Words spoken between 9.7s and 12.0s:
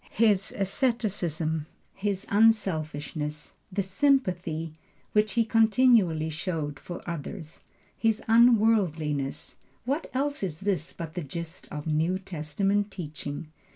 what else is this but the gist of